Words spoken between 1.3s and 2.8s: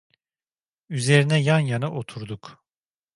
yan yana oturduk.